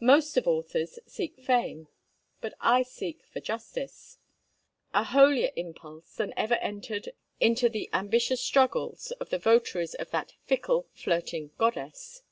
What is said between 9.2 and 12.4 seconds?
of the votaries of that fickle, flirting goddess.